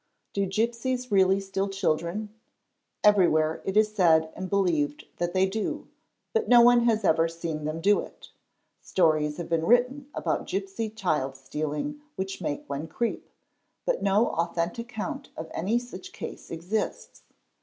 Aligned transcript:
Do 0.33 0.47
gipsies 0.47 1.11
really 1.11 1.39
steal 1.39 1.69
children? 1.69 2.33
Everywhere 3.03 3.61
it 3.65 3.77
is 3.77 3.93
said 3.93 4.33
and 4.35 4.49
believed— 4.49 5.05
that 5.19 5.35
they 5.35 5.45
do, 5.45 5.89
but 6.33 6.47
no 6.47 6.59
one 6.59 6.85
has 6.85 7.03
ever 7.05 7.27
seen 7.27 7.65
them 7.65 7.81
do 7.81 7.99
it; 7.99 8.29
stories 8.81 9.37
have 9.37 9.47
been— 9.47 9.63
written 9.67 10.07
about 10.15 10.47
gipsy 10.47 10.89
child 10.89 11.37
stealing 11.37 12.01
which 12.15 12.41
make 12.41 12.67
one 12.67 12.87
creep; 12.87 13.29
but 13.85 14.01
no 14.01 14.25
authen 14.35 14.73
tic 14.73 14.89
account 14.89 15.29
of 15.37 15.51
any 15.53 15.77
such 15.77 16.11
case 16.13 16.49
exists. 16.49 17.21